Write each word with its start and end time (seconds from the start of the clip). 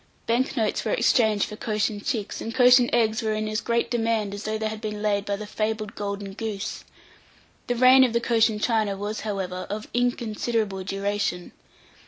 Bank 0.25 0.57
notes 0.57 0.83
were 0.83 0.93
exchanged 0.93 1.45
for 1.45 1.55
Cochin 1.55 2.01
chicks, 2.01 2.41
and 2.41 2.55
Cochin 2.55 2.89
eggs 2.91 3.21
were 3.21 3.35
in 3.35 3.47
as 3.47 3.61
great 3.61 3.91
demand 3.91 4.33
as 4.33 4.45
though 4.45 4.57
they 4.57 4.67
had 4.67 4.81
been 4.81 5.03
laid 5.03 5.25
by 5.25 5.35
the 5.35 5.45
fabled 5.45 5.93
golden 5.93 6.33
goose. 6.33 6.83
The 7.67 7.75
reign 7.75 8.03
of 8.03 8.11
the 8.11 8.19
Cochin 8.19 8.57
China 8.59 8.97
was, 8.97 9.19
however, 9.19 9.67
of 9.69 9.87
inconsiderable 9.93 10.83
duration. 10.85 11.51